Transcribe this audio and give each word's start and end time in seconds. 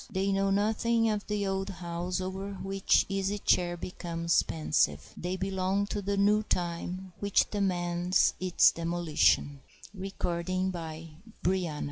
They 0.09 0.31
know 0.31 0.49
nothing 0.49 1.09
of 1.11 1.27
the 1.27 1.45
old 1.45 1.69
house 1.69 2.19
over 2.19 2.53
which 2.53 3.05
the 3.05 3.17
Easy 3.17 3.37
Chair 3.37 3.77
becomes 3.77 4.41
pensive. 4.41 5.13
They 5.15 5.35
belong 5.37 5.85
to 5.93 6.01
the 6.01 6.17
new 6.17 6.41
time, 6.41 7.13
which 7.19 7.51
demands 7.51 8.33
its 8.39 8.71
demolition. 8.71 9.61
PRO 10.17 10.39